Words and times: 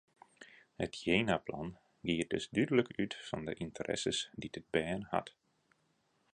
It 0.85 0.93
jenaplan 1.01 1.69
giet 2.07 2.29
dus 2.31 2.45
dúdlik 2.55 2.89
út 3.03 3.13
fan 3.27 3.43
de 3.47 3.53
ynteresses 3.65 4.19
dy't 4.39 4.59
it 4.59 4.67
bern 4.73 5.01
hat. 5.11 5.27